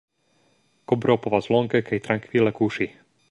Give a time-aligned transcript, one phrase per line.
[0.91, 2.89] Kobro povas longe kaj trankvile kuŝi.